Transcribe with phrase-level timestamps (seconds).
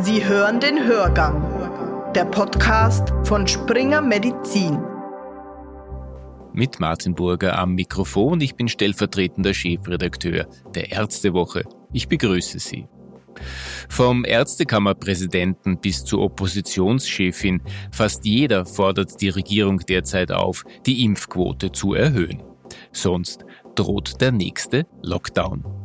[0.00, 4.78] Sie hören den Hörgang, der Podcast von Springer Medizin.
[6.52, 8.40] Mit Martin Burger am Mikrofon.
[8.40, 11.64] Ich bin stellvertretender Chefredakteur der Ärztewoche.
[11.92, 12.86] Ich begrüße Sie.
[13.88, 17.60] Vom Ärztekammerpräsidenten bis zur Oppositionschefin,
[17.90, 22.42] fast jeder fordert die Regierung derzeit auf, die Impfquote zu erhöhen.
[22.92, 23.44] Sonst
[23.74, 25.77] droht der nächste Lockdown.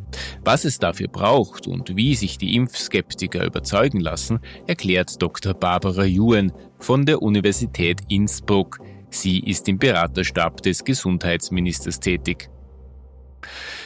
[0.44, 5.54] Was es dafür braucht und wie sich die Impfskeptiker überzeugen lassen, erklärt Dr.
[5.54, 8.80] Barbara Juen von der Universität Innsbruck.
[9.10, 12.50] Sie ist im Beraterstab des Gesundheitsministers tätig.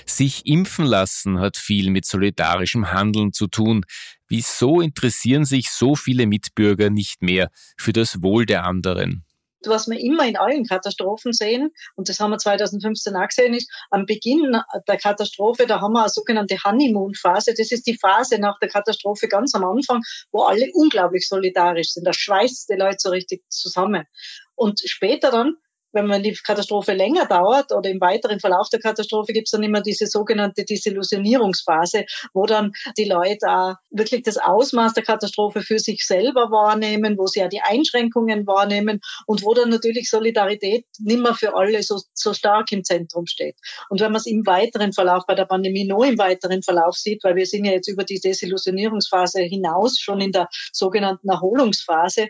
[0.06, 3.84] Sich impfen lassen hat viel mit solidarischem Handeln zu tun.
[4.28, 9.26] Wieso interessieren sich so viele Mitbürger nicht mehr für das Wohl der anderen?
[9.66, 13.72] Was wir immer in allen Katastrophen sehen, und das haben wir 2015 auch gesehen, ist,
[13.90, 14.58] am Beginn
[14.88, 17.54] der Katastrophe, da haben wir eine sogenannte Honeymoon-Phase.
[17.58, 22.06] Das ist die Phase nach der Katastrophe ganz am Anfang, wo alle unglaublich solidarisch sind.
[22.06, 24.06] Da schweißt die Leute so richtig zusammen.
[24.56, 25.56] Und später dann
[25.98, 29.64] wenn man die Katastrophe länger dauert oder im weiteren Verlauf der Katastrophe gibt es dann
[29.64, 35.80] immer diese sogenannte Desillusionierungsphase, wo dann die Leute auch wirklich das Ausmaß der Katastrophe für
[35.80, 41.34] sich selber wahrnehmen, wo sie ja die Einschränkungen wahrnehmen und wo dann natürlich Solidarität nimmer
[41.34, 43.56] für alle so, so stark im Zentrum steht.
[43.90, 47.24] Und wenn man es im weiteren Verlauf bei der Pandemie nur im weiteren Verlauf sieht,
[47.24, 52.28] weil wir sind ja jetzt über die Desillusionierungsphase hinaus schon in der sogenannten Erholungsphase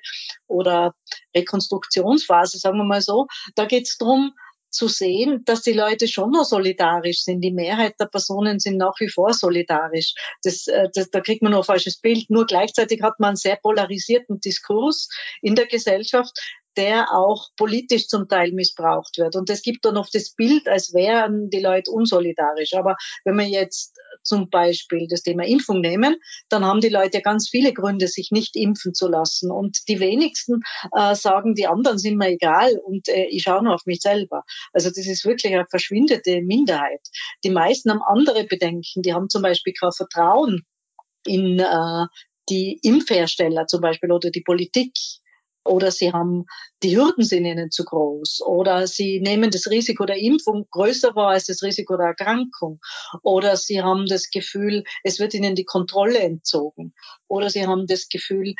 [0.47, 0.93] oder
[1.35, 3.27] Rekonstruktionsphase, sagen wir mal so,
[3.57, 4.33] da geht es darum,
[4.69, 7.41] zu sehen, dass die Leute schon noch solidarisch sind.
[7.41, 10.13] Die Mehrheit der Personen sind nach wie vor solidarisch.
[10.43, 12.29] Das, äh, das, da kriegt man noch ein falsches Bild.
[12.29, 15.09] Nur gleichzeitig hat man einen sehr polarisierten Diskurs
[15.41, 16.37] in der Gesellschaft,
[16.77, 19.35] der auch politisch zum Teil missbraucht wird.
[19.35, 22.73] Und es gibt dann oft das Bild, als wären die Leute unsolidarisch.
[22.75, 26.17] Aber wenn wir jetzt zum Beispiel das Thema Impfung nehmen,
[26.49, 29.51] dann haben die Leute ganz viele Gründe, sich nicht impfen zu lassen.
[29.51, 30.61] Und die wenigsten
[30.95, 34.43] äh, sagen, die anderen sind mir egal und äh, ich schaue nur auf mich selber.
[34.73, 37.01] Also das ist wirklich eine verschwindende Minderheit.
[37.43, 39.01] Die meisten haben andere Bedenken.
[39.01, 40.63] Die haben zum Beispiel kein Vertrauen
[41.25, 42.05] in äh,
[42.49, 44.93] die Impfhersteller zum Beispiel oder die Politik
[45.67, 46.45] oder sie haben,
[46.83, 51.29] die Hürden sind ihnen zu groß oder sie nehmen das Risiko der Impfung größer wahr
[51.29, 52.79] als das Risiko der Erkrankung
[53.23, 56.93] oder sie haben das Gefühl, es wird ihnen die Kontrolle entzogen
[57.27, 58.53] oder sie haben das Gefühl,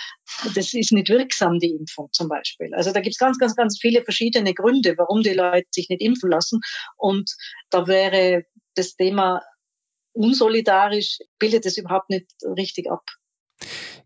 [0.56, 2.74] das ist nicht wirksam, die Impfung zum Beispiel.
[2.74, 6.02] Also da gibt es ganz, ganz, ganz viele verschiedene Gründe, warum die Leute sich nicht
[6.02, 6.60] impfen lassen
[6.98, 7.32] und
[7.70, 8.44] da wäre
[8.76, 9.42] das Thema
[10.14, 13.04] unsolidarisch, bildet es überhaupt nicht richtig ab.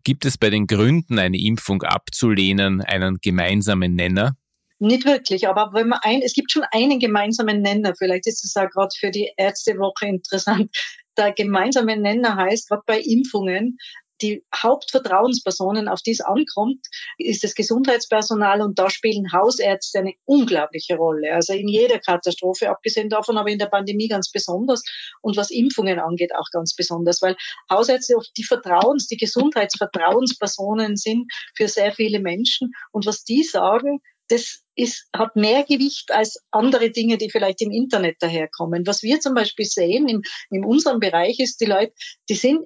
[0.04, 4.36] Gibt es bei den Gründen, eine Impfung abzulehnen, einen gemeinsamen Nenner?
[4.78, 7.94] Nicht wirklich, aber wenn man ein, es gibt schon einen gemeinsamen Nenner.
[7.96, 10.76] Vielleicht ist es auch gerade für die Ärztewoche interessant.
[11.16, 13.78] Der gemeinsame Nenner heißt, gerade bei Impfungen,
[14.20, 16.86] die Hauptvertrauenspersonen, auf die es ankommt,
[17.18, 21.32] ist das Gesundheitspersonal und da spielen Hausärzte eine unglaubliche Rolle.
[21.32, 24.82] Also in jeder Katastrophe, abgesehen davon, aber in der Pandemie ganz besonders
[25.20, 27.36] und was Impfungen angeht auch ganz besonders, weil
[27.70, 34.00] Hausärzte oft die Vertrauens, die Gesundheitsvertrauenspersonen sind für sehr viele Menschen und was die sagen,
[34.28, 38.86] das ist, hat mehr Gewicht als andere Dinge, die vielleicht im Internet daherkommen.
[38.86, 41.92] Was wir zum Beispiel sehen in, in unserem Bereich ist, die Leute,
[42.30, 42.60] die sind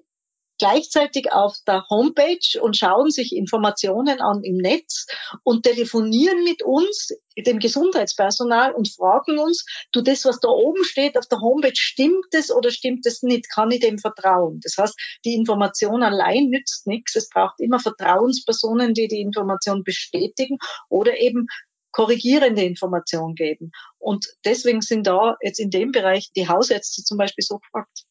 [0.58, 5.06] gleichzeitig auf der Homepage und schauen sich Informationen an im Netz
[5.42, 11.18] und telefonieren mit uns, dem Gesundheitspersonal und fragen uns, du, das, was da oben steht
[11.18, 13.50] auf der Homepage, stimmt es oder stimmt es nicht?
[13.50, 14.60] Kann ich dem vertrauen?
[14.62, 14.94] Das heißt,
[15.24, 17.14] die Information allein nützt nichts.
[17.14, 20.56] Es braucht immer Vertrauenspersonen, die die Information bestätigen
[20.88, 21.46] oder eben
[21.92, 23.70] korrigierende Information geben.
[23.98, 28.04] Und deswegen sind da jetzt in dem Bereich die Hausärzte zum Beispiel so gefragt.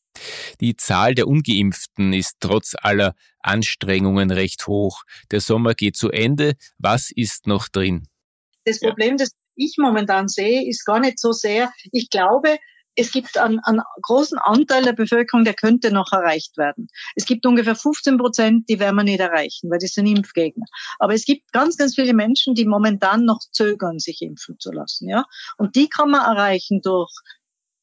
[0.62, 5.03] Die Zahl der ungeimpften ist trotz aller Anstrengungen recht hoch.
[5.31, 6.53] Der Sommer geht zu Ende.
[6.78, 8.08] Was ist noch drin?
[8.66, 12.58] Das Problem, das ich momentan sehe, ist gar nicht so sehr, ich glaube,
[12.96, 16.88] es gibt einen, einen großen Anteil der Bevölkerung, der könnte noch erreicht werden.
[17.16, 20.66] Es gibt ungefähr 15 Prozent, die werden wir nicht erreichen, weil die sind Impfgegner.
[21.00, 25.09] Aber es gibt ganz, ganz viele Menschen, die momentan noch zögern, sich impfen zu lassen.
[25.09, 25.26] Ja?
[25.58, 27.12] Und die kann man erreichen durch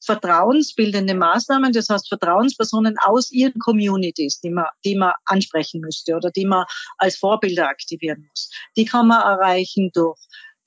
[0.04, 6.30] vertrauensbildende Maßnahmen, das heißt Vertrauenspersonen aus ihren Communities, die man, die man ansprechen müsste oder
[6.30, 6.64] die man
[6.98, 8.50] als Vorbilder aktivieren muss.
[8.76, 10.18] Die kann man erreichen durch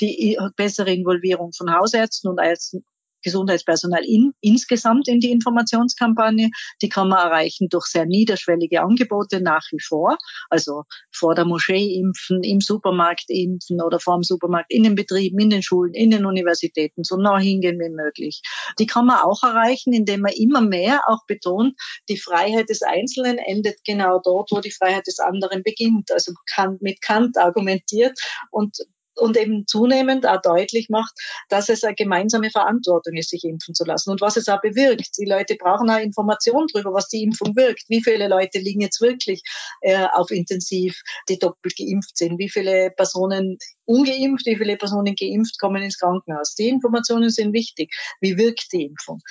[0.02, 2.86] die bessere Involvierung von Hausärzten und Ärzten
[3.26, 6.50] Gesundheitspersonal in, insgesamt in die Informationskampagne.
[6.82, 10.18] Die kann man erreichen durch sehr niederschwellige Angebote nach wie vor.
[10.50, 15.40] Also vor der Moschee impfen, im Supermarkt impfen oder vor dem Supermarkt, in den Betrieben,
[15.40, 18.42] in den Schulen, in den Universitäten, so nah hingehen wie möglich.
[18.80, 21.74] Die kann man auch erreichen, indem man immer mehr auch betont,
[22.10, 26.12] die Freiheit des Einzelnen endet genau dort, wo die Freiheit des anderen beginnt.
[26.12, 26.32] Also
[26.80, 28.18] mit Kant argumentiert
[28.52, 28.78] und
[29.18, 31.14] und eben zunehmend auch deutlich macht,
[31.50, 35.18] dass es eine gemeinsame Verantwortung ist, sich impfen zu lassen und was es auch bewirkt.
[35.18, 37.84] Die Leute brauchen auch Informationen darüber, was die Impfung wirkt.
[37.88, 39.42] Wie viele Leute liegen jetzt wirklich
[39.82, 42.38] äh, auf Intensiv, die doppelt geimpft sind?
[42.40, 46.56] Wie viele Personen ungeimpft, wie viele Personen geimpft kommen ins Krankenhaus?
[46.56, 47.94] Die Informationen sind wichtig.
[48.22, 49.22] Wie wirkt die Impfung?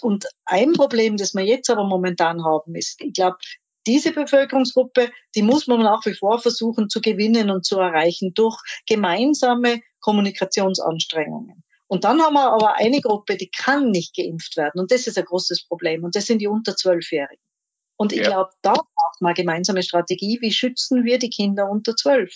[0.00, 3.38] Und ein Problem, das wir jetzt aber momentan haben, ist, ich glaube,
[3.90, 8.56] diese Bevölkerungsgruppe, die muss man nach wie vor versuchen zu gewinnen und zu erreichen durch
[8.86, 11.64] gemeinsame Kommunikationsanstrengungen.
[11.88, 14.80] Und dann haben wir aber eine Gruppe, die kann nicht geimpft werden.
[14.80, 16.04] Und das ist ein großes Problem.
[16.04, 17.42] Und das sind die unter Zwölfjährigen.
[17.96, 18.28] Und ich ja.
[18.28, 20.38] glaube, da braucht man eine gemeinsame Strategie.
[20.40, 22.32] Wie schützen wir die Kinder unter zwölf?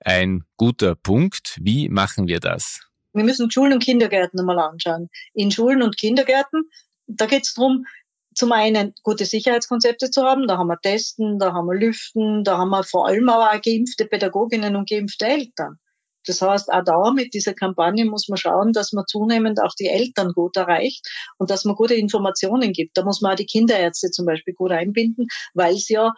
[0.00, 1.56] Ein guter Punkt.
[1.62, 2.80] Wie machen wir das?
[3.12, 5.08] Wir müssen Schulen und Kindergärten einmal anschauen.
[5.32, 6.68] In Schulen und Kindergärten,
[7.06, 7.86] da geht es darum,
[8.34, 12.58] zum einen gute Sicherheitskonzepte zu haben, da haben wir Testen, da haben wir Lüften, da
[12.58, 15.78] haben wir vor allem aber auch geimpfte Pädagoginnen und geimpfte Eltern.
[16.26, 19.88] Das heißt, auch da mit dieser Kampagne muss man schauen, dass man zunehmend auch die
[19.88, 21.06] Eltern gut erreicht
[21.38, 22.96] und dass man gute Informationen gibt.
[22.96, 26.12] Da muss man auch die Kinderärzte zum Beispiel gut einbinden, weil es ja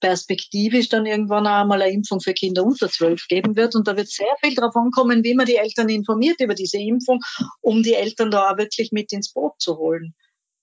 [0.00, 3.74] perspektivisch dann irgendwann auch einmal eine Impfung für Kinder unter zwölf geben wird.
[3.74, 7.20] Und da wird sehr viel darauf ankommen, wie man die Eltern informiert über diese Impfung,
[7.60, 10.14] um die Eltern da auch wirklich mit ins Boot zu holen.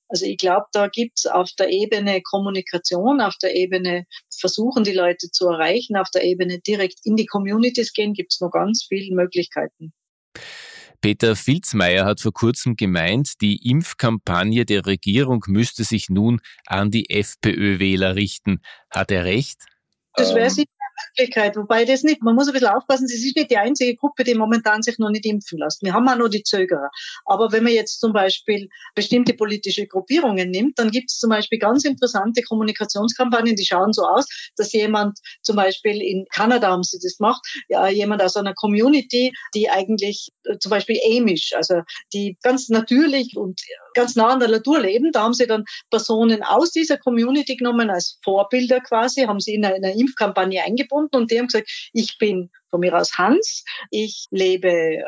[0.07, 5.31] Also ich glaube, da gibt's auf der Ebene Kommunikation, auf der Ebene versuchen, die Leute
[5.31, 9.93] zu erreichen, auf der Ebene direkt in die Communities gehen, gibt's noch ganz viele Möglichkeiten.
[11.01, 17.09] Peter Filzmeier hat vor kurzem gemeint, die Impfkampagne der Regierung müsste sich nun an die
[17.09, 18.59] FPÖ-Wähler richten.
[18.89, 19.65] Hat er recht?
[20.15, 20.65] Das wäre ähm.
[21.17, 24.23] Möglichkeit, wobei das nicht, man muss ein bisschen aufpassen, sie ist nicht die einzige Gruppe,
[24.23, 25.81] die momentan sich noch nicht impfen lässt.
[25.83, 26.89] Wir haben auch noch die Zögerer.
[27.25, 31.59] Aber wenn man jetzt zum Beispiel bestimmte politische Gruppierungen nimmt, dann gibt es zum Beispiel
[31.59, 34.25] ganz interessante Kommunikationskampagnen, die schauen so aus,
[34.55, 39.33] dass jemand zum Beispiel in Kanada haben sie das gemacht, ja, jemand aus einer Community,
[39.53, 41.81] die eigentlich äh, zum Beispiel Amish, also
[42.13, 43.61] die ganz natürlich und
[43.95, 47.89] ganz nah an der Natur leben, da haben sie dann Personen aus dieser Community genommen
[47.89, 52.51] als Vorbilder quasi, haben sie in einer Impfkampagne eingebunden und die haben gesagt, ich bin
[52.69, 55.03] von mir aus Hans, ich lebe, äh,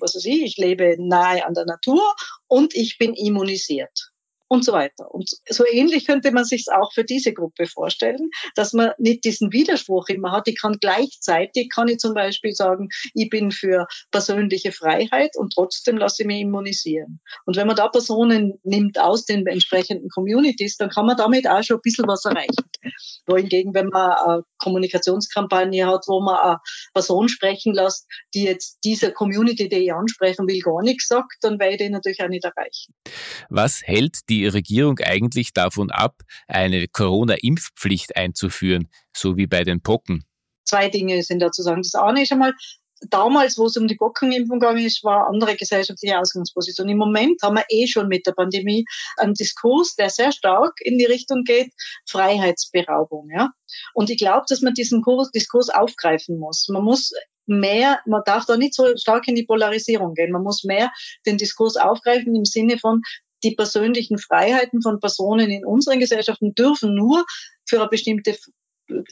[0.00, 2.02] was weiß ich, ich lebe nahe an der Natur
[2.48, 4.10] und ich bin immunisiert
[4.48, 5.12] und so weiter.
[5.12, 9.52] Und so ähnlich könnte man sich auch für diese Gruppe vorstellen, dass man nicht diesen
[9.52, 10.48] Widerspruch immer hat.
[10.48, 15.98] Ich kann gleichzeitig, kann ich zum Beispiel sagen, ich bin für persönliche Freiheit und trotzdem
[15.98, 17.20] lasse ich mich immunisieren.
[17.44, 21.62] Und wenn man da Personen nimmt aus den entsprechenden Communities, dann kann man damit auch
[21.62, 22.48] schon ein bisschen was erreichen.
[23.26, 26.58] Wohingegen, wenn man eine Kommunikationskampagne hat, wo man eine
[26.94, 31.58] Person sprechen lässt, die jetzt dieser Community, die ich ansprechen will, gar nichts sagt, dann
[31.58, 32.94] werde ich natürlich auch nicht erreichen.
[33.50, 39.82] Was hält die die Regierung eigentlich davon ab, eine Corona-Impfpflicht einzuführen, so wie bei den
[39.82, 40.24] Pocken?
[40.64, 41.82] Zwei Dinge sind da zu sagen.
[41.82, 42.52] Das eine ist einmal,
[43.10, 46.88] damals, wo es um die Pockenimpfung gegangen ist, war andere gesellschaftliche Ausgangsposition.
[46.88, 48.84] Im Moment haben wir eh schon mit der Pandemie
[49.16, 51.72] einen Diskurs, der sehr stark in die Richtung geht,
[52.08, 53.28] Freiheitsberaubung.
[53.34, 53.50] Ja?
[53.94, 55.02] Und ich glaube, dass man diesen
[55.34, 56.68] Diskurs aufgreifen muss.
[56.68, 57.12] Man muss
[57.46, 60.32] mehr, man darf da nicht so stark in die Polarisierung gehen.
[60.32, 60.90] Man muss mehr
[61.26, 63.00] den Diskurs aufgreifen im Sinne von,
[63.42, 67.24] die persönlichen Freiheiten von Personen in unseren Gesellschaften dürfen nur
[67.66, 68.36] für eine bestimmte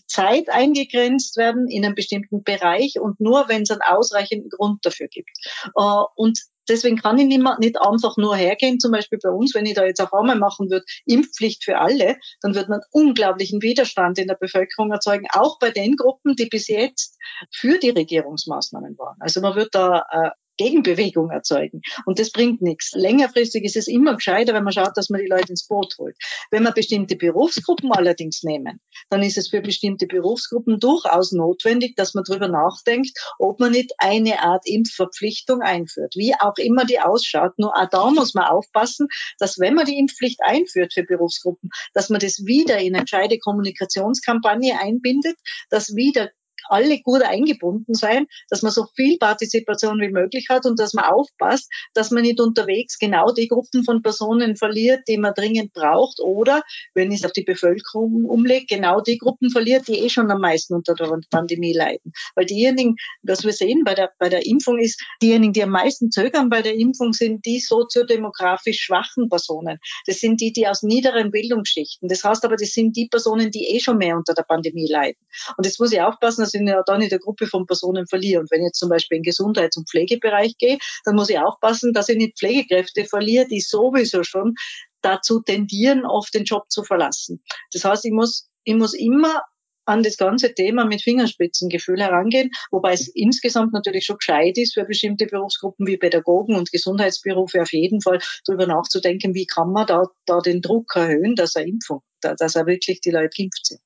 [0.06, 5.08] Zeit eingegrenzt werden in einem bestimmten Bereich und nur, wenn es einen ausreichenden Grund dafür
[5.08, 5.30] gibt.
[5.76, 9.74] Äh, und deswegen kann ich nicht einfach nur hergehen, zum Beispiel bei uns, wenn ich
[9.74, 14.28] da jetzt auf einmal machen würde, Impfpflicht für alle, dann wird man unglaublichen Widerstand in
[14.28, 17.18] der Bevölkerung erzeugen, auch bei den Gruppen, die bis jetzt
[17.52, 19.16] für die Regierungsmaßnahmen waren.
[19.20, 21.82] Also man wird da äh, Gegenbewegung erzeugen.
[22.04, 22.92] Und das bringt nichts.
[22.94, 26.16] Längerfristig ist es immer gescheiter, wenn man schaut, dass man die Leute ins Boot holt.
[26.50, 32.14] Wenn wir bestimmte Berufsgruppen allerdings nehmen, dann ist es für bestimmte Berufsgruppen durchaus notwendig, dass
[32.14, 36.14] man darüber nachdenkt, ob man nicht eine Art Impfverpflichtung einführt.
[36.16, 37.58] Wie auch immer die ausschaut.
[37.58, 39.08] Nur auch da muss man aufpassen,
[39.38, 43.38] dass wenn man die Impfpflicht einführt für Berufsgruppen, dass man das wieder in eine gescheite
[43.38, 45.36] Kommunikationskampagne einbindet,
[45.70, 46.30] dass wieder
[46.68, 51.04] alle gut eingebunden sein, dass man so viel Partizipation wie möglich hat und dass man
[51.04, 56.20] aufpasst, dass man nicht unterwegs genau die Gruppen von Personen verliert, die man dringend braucht
[56.20, 56.62] oder,
[56.94, 60.40] wenn ich es auf die Bevölkerung umlege, genau die Gruppen verliert, die eh schon am
[60.40, 62.12] meisten unter der Pandemie leiden.
[62.34, 66.10] Weil diejenigen, was wir sehen bei der, bei der Impfung ist, diejenigen, die am meisten
[66.10, 69.78] zögern bei der Impfung, sind die soziodemografisch schwachen Personen.
[70.06, 72.08] Das sind die, die aus niederen Bildungsschichten.
[72.08, 75.18] Das heißt aber, das sind die Personen, die eh schon mehr unter der Pandemie leiden.
[75.56, 78.40] Und jetzt muss ich aufpassen, dass ich ja da nicht eine Gruppe von Personen verliere.
[78.40, 81.38] Und wenn ich jetzt zum Beispiel in den Gesundheits- und Pflegebereich gehe, dann muss ich
[81.38, 84.54] aufpassen, dass ich nicht Pflegekräfte verliere, die sowieso schon
[85.02, 87.42] dazu tendieren, oft den Job zu verlassen.
[87.72, 89.42] Das heißt, ich muss, ich muss immer
[89.86, 94.84] an das ganze Thema mit Fingerspitzengefühl herangehen, wobei es insgesamt natürlich schon gescheit ist für
[94.84, 100.08] bestimmte Berufsgruppen wie Pädagogen und Gesundheitsberufe auf jeden Fall darüber nachzudenken, wie kann man da,
[100.26, 103.80] da den Druck erhöhen, dass er Impfung, dass er wirklich die Leute impft sind.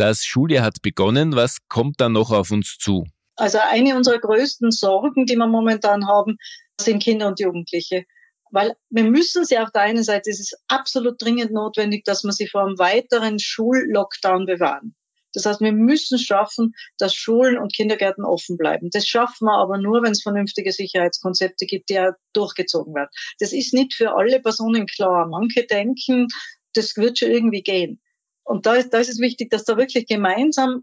[0.00, 1.36] Das Schuljahr hat begonnen.
[1.36, 3.04] Was kommt dann noch auf uns zu?
[3.36, 6.38] Also eine unserer größten Sorgen, die wir momentan haben,
[6.80, 8.04] sind Kinder und Jugendliche.
[8.50, 12.32] Weil wir müssen sie auf der einen Seite, es ist absolut dringend notwendig, dass wir
[12.32, 14.96] sie vor einem weiteren Schullockdown bewahren.
[15.34, 18.88] Das heißt, wir müssen schaffen, dass Schulen und Kindergärten offen bleiben.
[18.90, 23.10] Das schaffen wir aber nur, wenn es vernünftige Sicherheitskonzepte gibt, die ja durchgezogen werden.
[23.38, 25.28] Das ist nicht für alle Personen klar.
[25.28, 26.28] Manche denken,
[26.72, 28.00] das wird schon irgendwie gehen.
[28.50, 30.82] Und da ist, da ist es wichtig, dass da wirklich gemeinsam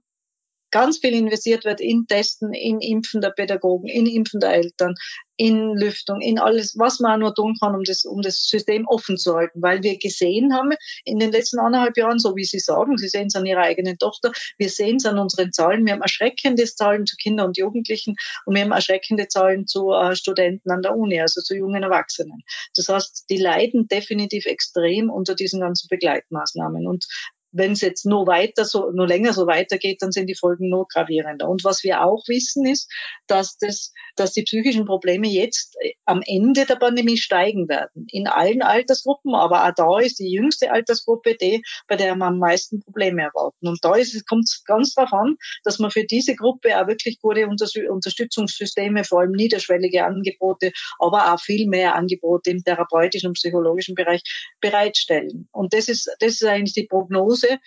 [0.71, 4.95] ganz viel investiert wird in Testen, in Impfen der Pädagogen, in Impfen der Eltern,
[5.37, 9.17] in Lüftung, in alles, was man nur tun kann, um das, um das System offen
[9.17, 9.61] zu halten.
[9.61, 10.71] Weil wir gesehen haben
[11.05, 13.97] in den letzten anderthalb Jahren, so wie Sie sagen, Sie sehen es an Ihrer eigenen
[13.97, 15.85] Tochter, wir sehen es an unseren Zahlen.
[15.85, 20.15] Wir haben erschreckende Zahlen zu Kindern und Jugendlichen und wir haben erschreckende Zahlen zu äh,
[20.15, 22.43] Studenten an der Uni, also zu jungen Erwachsenen.
[22.75, 26.87] Das heißt, die leiden definitiv extrem unter diesen ganzen Begleitmaßnahmen.
[26.87, 27.05] Und
[27.57, 30.87] wenn es jetzt nur weiter so, nur länger so weitergeht, dann sind die Folgen nur
[30.87, 31.49] gravierender.
[31.49, 32.91] Und was wir auch wissen ist,
[33.27, 38.07] dass das, dass die psychischen Probleme jetzt äh, am Ende der Pandemie steigen werden.
[38.11, 42.39] In allen Altersgruppen, aber auch da ist die jüngste Altersgruppe die, bei der wir am
[42.39, 43.67] meisten Probleme erwarten.
[43.67, 43.93] Und da
[44.27, 49.21] kommt es ganz darauf an, dass man für diese Gruppe auch wirklich gute Unterstützungssysteme, vor
[49.21, 54.21] allem niederschwellige Angebote, aber auch viel mehr Angebote im therapeutischen und psychologischen Bereich
[54.61, 55.47] bereitstellen.
[55.51, 57.59] Und das ist, das ist eigentlich die Prognose, Punkte,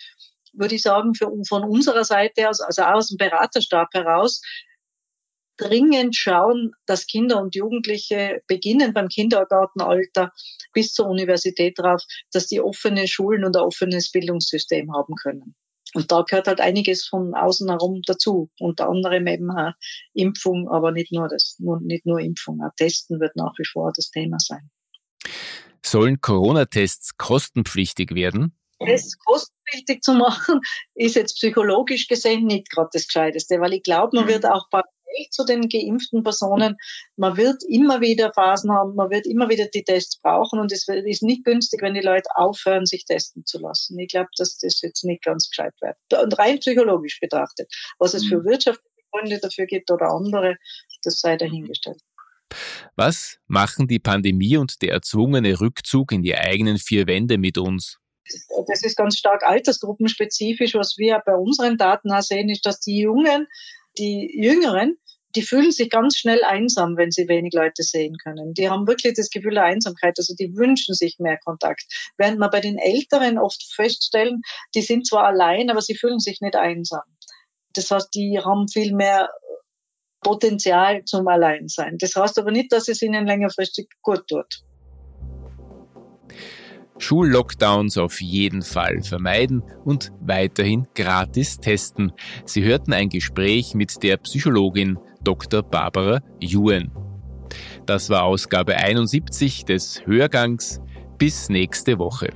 [0.53, 4.41] würde ich sagen, für, von unserer Seite aus, also aus dem Beraterstab heraus,
[5.57, 10.31] dringend schauen, dass Kinder und Jugendliche beginnen beim Kindergartenalter
[10.73, 15.55] bis zur Universität drauf, dass die offene Schulen und ein offenes Bildungssystem haben können.
[15.93, 18.49] Und da gehört halt einiges von außen herum dazu.
[18.59, 19.73] Unter anderem eben auch
[20.13, 22.61] Impfung, aber nicht nur das, nicht nur Impfung.
[22.61, 24.69] Auch Testen wird nach wie vor das Thema sein.
[25.85, 28.55] Sollen Corona-Tests kostenpflichtig werden?
[28.79, 29.17] Das
[29.71, 30.61] kostenpflichtig zu machen,
[30.95, 34.49] ist jetzt psychologisch gesehen nicht gerade das Gescheiteste, weil ich glaube, man wird mhm.
[34.49, 34.89] auch parallel
[35.31, 36.77] zu den geimpften Personen,
[37.17, 40.87] man wird immer wieder Phasen haben, man wird immer wieder die Tests brauchen und es
[40.87, 43.99] ist nicht günstig, wenn die Leute aufhören, sich testen zu lassen.
[43.99, 45.97] Ich glaube, dass das jetzt nicht ganz gescheit wird.
[46.23, 48.45] Und rein psychologisch betrachtet, was es für mhm.
[48.45, 50.55] wirtschaftliche Gründe dafür gibt oder andere,
[51.03, 52.01] das sei dahingestellt.
[52.95, 58.00] Was machen die Pandemie und der erzwungene Rückzug in die eigenen vier Wände mit uns?
[58.67, 60.75] Das ist ganz stark altersgruppenspezifisch.
[60.75, 63.47] Was wir bei unseren Daten auch sehen, ist, dass die Jungen,
[63.97, 64.97] die Jüngeren,
[65.35, 68.53] die fühlen sich ganz schnell einsam, wenn sie wenig Leute sehen können.
[68.53, 71.85] Die haben wirklich das Gefühl der Einsamkeit, also die wünschen sich mehr Kontakt.
[72.17, 74.41] Während man bei den Älteren oft feststellen,
[74.75, 77.03] die sind zwar allein, aber sie fühlen sich nicht einsam.
[77.73, 79.29] Das heißt, die haben viel mehr
[80.21, 81.97] Potenzial zum Alleinsein.
[81.97, 84.63] Das heißt aber nicht, dass es ihnen längerfristig gut tut.
[87.01, 92.11] Schullockdowns auf jeden Fall vermeiden und weiterhin gratis testen.
[92.45, 95.63] Sie hörten ein Gespräch mit der Psychologin Dr.
[95.63, 96.91] Barbara Yuen.
[97.85, 100.79] Das war Ausgabe 71 des Hörgangs.
[101.17, 102.29] Bis nächste Woche.